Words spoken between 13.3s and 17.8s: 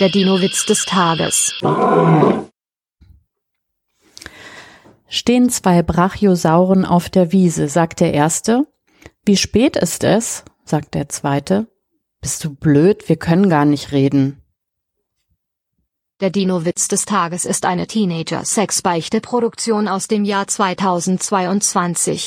gar nicht reden. Der Dino-Witz des Tages ist